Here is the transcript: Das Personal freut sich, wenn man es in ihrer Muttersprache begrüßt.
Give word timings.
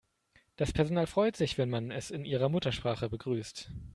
Das 0.55 0.71
Personal 0.71 1.05
freut 1.05 1.35
sich, 1.37 1.59
wenn 1.59 1.69
man 1.69 1.91
es 1.91 2.09
in 2.09 2.25
ihrer 2.25 2.49
Muttersprache 2.49 3.07
begrüßt. 3.07 3.69